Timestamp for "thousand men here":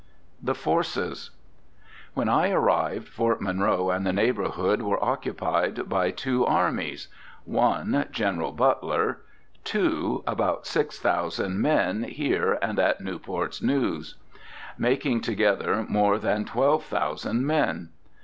10.99-12.57